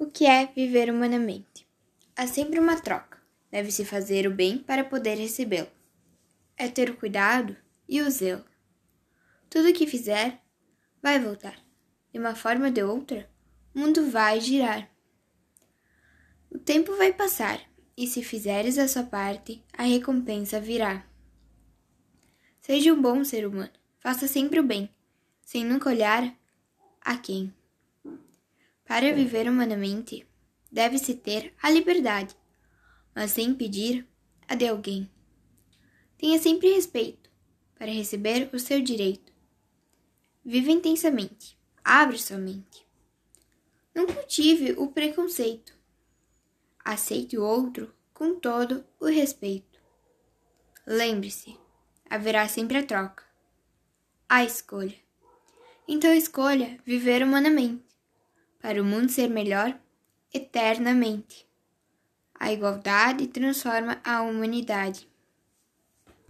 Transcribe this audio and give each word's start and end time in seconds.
O 0.00 0.06
que 0.06 0.26
é 0.26 0.46
viver 0.46 0.88
humanamente? 0.90 1.66
Há 2.14 2.24
sempre 2.28 2.60
uma 2.60 2.80
troca. 2.80 3.18
Deve-se 3.50 3.84
fazer 3.84 4.28
o 4.28 4.30
bem 4.30 4.58
para 4.58 4.84
poder 4.84 5.16
recebê-lo. 5.16 5.66
É 6.56 6.68
ter 6.68 6.88
o 6.88 6.96
cuidado 6.96 7.56
e 7.88 8.00
o 8.00 8.08
zelo. 8.08 8.44
Tudo 9.50 9.70
o 9.70 9.72
que 9.72 9.88
fizer 9.88 10.40
vai 11.02 11.18
voltar. 11.18 11.58
De 12.12 12.18
uma 12.20 12.36
forma 12.36 12.66
ou 12.66 12.72
de 12.72 12.80
outra, 12.80 13.28
o 13.74 13.80
mundo 13.80 14.08
vai 14.08 14.40
girar. 14.40 14.88
O 16.48 16.60
tempo 16.60 16.96
vai 16.96 17.12
passar, 17.12 17.60
e 17.96 18.06
se 18.06 18.22
fizeres 18.22 18.78
a 18.78 18.86
sua 18.86 19.02
parte, 19.02 19.64
a 19.72 19.82
recompensa 19.82 20.60
virá. 20.60 21.04
Seja 22.60 22.94
um 22.94 23.02
bom 23.02 23.24
ser 23.24 23.44
humano, 23.44 23.72
faça 23.98 24.28
sempre 24.28 24.60
o 24.60 24.62
bem, 24.62 24.88
sem 25.42 25.64
nunca 25.64 25.90
olhar 25.90 26.32
a 27.00 27.18
quem. 27.18 27.52
Para 28.88 29.12
viver 29.12 29.46
humanamente, 29.46 30.26
deve-se 30.72 31.14
ter 31.14 31.52
a 31.62 31.68
liberdade, 31.68 32.34
mas 33.14 33.32
sem 33.32 33.54
pedir 33.54 34.08
a 34.48 34.54
de 34.54 34.66
alguém. 34.66 35.10
Tenha 36.16 36.38
sempre 36.38 36.72
respeito 36.72 37.30
para 37.74 37.92
receber 37.92 38.48
o 38.50 38.58
seu 38.58 38.80
direito. 38.80 39.30
Viva 40.42 40.70
intensamente, 40.70 41.58
abre 41.84 42.16
sua 42.16 42.38
mente. 42.38 42.86
Não 43.94 44.06
cultive 44.06 44.72
o 44.78 44.90
preconceito. 44.90 45.76
Aceite 46.82 47.36
o 47.36 47.44
outro 47.44 47.94
com 48.14 48.40
todo 48.40 48.86
o 48.98 49.04
respeito. 49.04 49.78
Lembre-se, 50.86 51.58
haverá 52.08 52.48
sempre 52.48 52.78
a 52.78 52.86
troca, 52.86 53.22
a 54.26 54.42
escolha. 54.44 54.96
Então 55.86 56.10
escolha 56.10 56.80
viver 56.86 57.22
humanamente 57.22 57.87
para 58.58 58.80
o 58.80 58.84
mundo 58.84 59.10
ser 59.10 59.28
melhor 59.28 59.78
eternamente. 60.32 61.46
A 62.34 62.52
igualdade 62.52 63.26
transforma 63.26 64.00
a 64.04 64.22
humanidade. 64.22 65.08